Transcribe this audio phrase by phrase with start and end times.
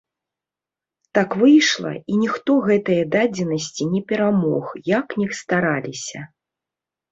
[1.17, 6.19] Так выйшла, і ніхто гэтае дадзенасці не перамог, як ні стараліся.